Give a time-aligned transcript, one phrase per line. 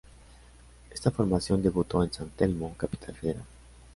[0.89, 3.45] Esta formación debuta en San Telmo, Capital Federal.